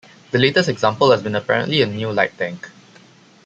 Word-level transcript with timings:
The 0.31 0.39
latest 0.39 0.67
example 0.67 1.11
has 1.11 1.21
been 1.21 1.35
apparently 1.35 1.83
a 1.83 1.85
new 1.85 2.11
light 2.11 2.35
tank. 2.35 2.71